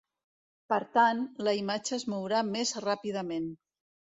[0.71, 3.49] Per tant, la imatge es mourà més ràpidament.